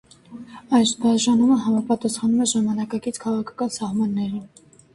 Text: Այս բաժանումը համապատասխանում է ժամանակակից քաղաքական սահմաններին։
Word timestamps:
Այս 0.77 0.93
բաժանումը 1.03 1.59
համապատասխանում 1.67 2.43
է 2.47 2.49
ժամանակակից 2.55 3.23
քաղաքական 3.27 3.77
սահմաններին։ 3.79 4.45